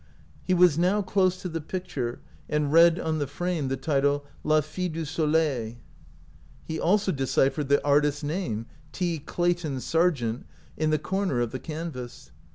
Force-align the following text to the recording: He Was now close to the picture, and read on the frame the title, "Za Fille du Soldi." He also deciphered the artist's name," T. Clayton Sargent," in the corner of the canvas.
He 0.43 0.55
Was 0.55 0.79
now 0.79 1.03
close 1.03 1.39
to 1.43 1.47
the 1.47 1.61
picture, 1.61 2.21
and 2.49 2.73
read 2.73 2.99
on 2.99 3.19
the 3.19 3.27
frame 3.27 3.67
the 3.67 3.77
title, 3.77 4.25
"Za 4.41 4.63
Fille 4.63 4.89
du 4.89 5.05
Soldi." 5.05 5.77
He 6.65 6.79
also 6.79 7.11
deciphered 7.11 7.69
the 7.69 7.85
artist's 7.85 8.23
name," 8.23 8.65
T. 8.93 9.19
Clayton 9.19 9.79
Sargent," 9.79 10.47
in 10.75 10.89
the 10.89 10.97
corner 10.97 11.39
of 11.39 11.51
the 11.51 11.59
canvas. 11.59 12.31